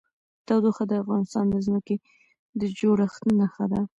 [0.47, 1.95] تودوخه د افغانستان د ځمکې
[2.59, 3.81] د جوړښت نښه ده.